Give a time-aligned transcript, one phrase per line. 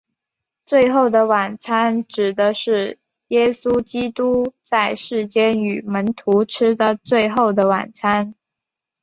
[0.65, 8.33] 最后的晚餐指的是耶稣基督在世间与门徒吃的最后的晚餐。